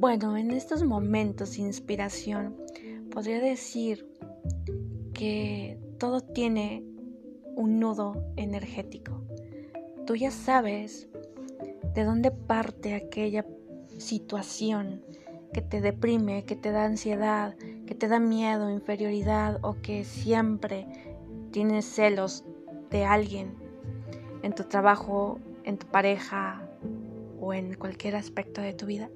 Bueno, 0.00 0.38
en 0.38 0.50
estos 0.50 0.82
momentos 0.82 1.52
de 1.52 1.60
inspiración 1.60 2.56
podría 3.10 3.38
decir 3.38 4.08
que 5.12 5.78
todo 5.98 6.22
tiene 6.22 6.82
un 7.54 7.78
nudo 7.80 8.14
energético. 8.36 9.22
Tú 10.06 10.16
ya 10.16 10.30
sabes 10.30 11.06
de 11.94 12.04
dónde 12.04 12.30
parte 12.30 12.94
aquella 12.94 13.44
situación 13.98 15.04
que 15.52 15.60
te 15.60 15.82
deprime, 15.82 16.46
que 16.46 16.56
te 16.56 16.70
da 16.70 16.86
ansiedad, 16.86 17.54
que 17.86 17.94
te 17.94 18.08
da 18.08 18.20
miedo, 18.20 18.70
inferioridad 18.70 19.58
o 19.60 19.82
que 19.82 20.04
siempre 20.04 20.86
tienes 21.50 21.84
celos 21.84 22.46
de 22.88 23.04
alguien 23.04 23.52
en 24.42 24.54
tu 24.54 24.64
trabajo, 24.64 25.38
en 25.64 25.76
tu 25.76 25.86
pareja 25.88 26.66
o 27.38 27.52
en 27.52 27.74
cualquier 27.74 28.16
aspecto 28.16 28.62
de 28.62 28.72
tu 28.72 28.86
vida. 28.86 29.10